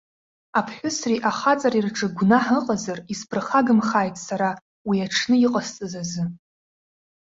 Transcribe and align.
Аԥҳәысреи 0.59 1.23
ахаҵареи 1.29 1.85
рҿы 1.85 2.07
гәнаҳа 2.17 2.57
ыҟазар, 2.59 2.97
исԥырхаг 3.13 3.67
амх 3.71 3.89
ааит 3.99 4.17
сара, 4.27 4.49
уи 4.87 4.97
аҽны 5.05 5.35
иҟасҵаз 5.45 5.93
азы. 6.01 6.23